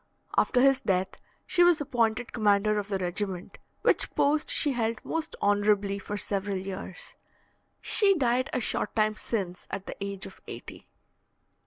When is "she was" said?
1.45-1.79